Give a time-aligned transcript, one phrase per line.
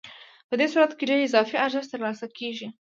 [0.49, 2.67] په دې صورت کې ډېر اضافي ارزښت ترلاسه کېږي